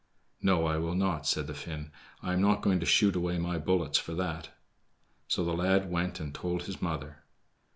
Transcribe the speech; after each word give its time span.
"No, 0.41 0.65
I 0.65 0.77
will 0.77 0.95
not," 0.95 1.27
said 1.27 1.45
the 1.45 1.53
Finn; 1.53 1.91
"I 2.23 2.33
am 2.33 2.41
not 2.41 2.63
going 2.63 2.79
to 2.79 2.87
shoot 2.87 3.15
away 3.15 3.37
my 3.37 3.59
bullets 3.59 3.99
for 3.99 4.15
that." 4.15 4.49
So 5.27 5.43
the 5.45 5.53
lad 5.53 5.91
went 5.91 6.19
and 6.19 6.33
told 6.33 6.63
his 6.63 6.81
mother. 6.81 7.17